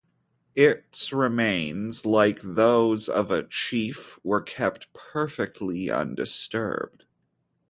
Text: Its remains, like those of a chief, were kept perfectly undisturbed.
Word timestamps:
Its 0.55 1.13
remains, 1.13 2.07
like 2.07 2.41
those 2.41 3.07
of 3.07 3.29
a 3.29 3.45
chief, 3.47 4.17
were 4.23 4.41
kept 4.41 4.91
perfectly 4.95 5.91
undisturbed. 5.91 7.05